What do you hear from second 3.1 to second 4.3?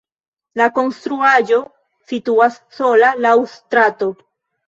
laŭ strato.